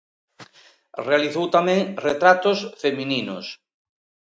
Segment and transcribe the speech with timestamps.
[1.07, 3.45] Realizou tamén retratos femininos.